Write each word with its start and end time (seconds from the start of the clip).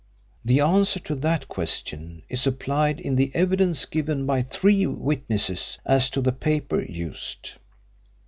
The 0.43 0.61
answer 0.61 0.99
to 1.01 1.15
that 1.17 1.47
question 1.47 2.23
is 2.27 2.41
supplied 2.41 2.99
in 2.99 3.17
the 3.17 3.29
evidence 3.35 3.85
given 3.85 4.25
by 4.25 4.41
three 4.41 4.87
witnesses 4.87 5.77
as 5.85 6.09
to 6.09 6.21
the 6.21 6.31
paper 6.31 6.81
used. 6.81 7.51